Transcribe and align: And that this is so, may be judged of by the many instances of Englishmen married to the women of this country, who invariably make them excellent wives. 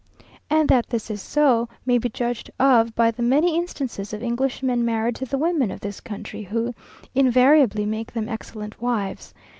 And 0.49 0.67
that 0.67 0.87
this 0.89 1.11
is 1.11 1.21
so, 1.21 1.69
may 1.85 1.99
be 1.99 2.09
judged 2.09 2.49
of 2.59 2.95
by 2.95 3.11
the 3.11 3.21
many 3.21 3.55
instances 3.55 4.13
of 4.13 4.23
Englishmen 4.23 4.83
married 4.83 5.13
to 5.17 5.27
the 5.27 5.37
women 5.37 5.69
of 5.69 5.81
this 5.81 5.99
country, 6.01 6.41
who 6.41 6.73
invariably 7.13 7.85
make 7.85 8.11
them 8.13 8.27
excellent 8.27 8.81
wives. 8.81 9.31